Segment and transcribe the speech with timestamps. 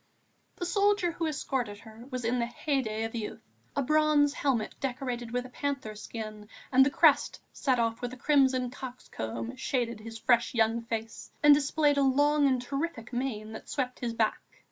[0.55, 3.43] The soldier who escorted her was in the heyday of youth.
[3.75, 8.17] A brazen helmet decorated with a panther skin and the crest set off with a
[8.17, 13.51] crimson cock's comb shaded his fresh young face and displayed a long and terrific mane
[13.51, 14.41] that swept his back.